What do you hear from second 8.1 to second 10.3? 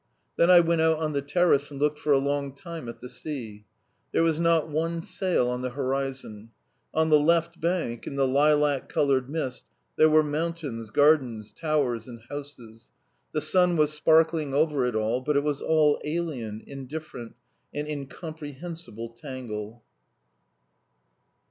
the lilac coloured mist, there were